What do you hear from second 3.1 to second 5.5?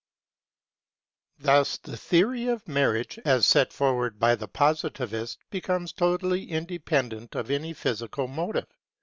as set forward by the Positivist,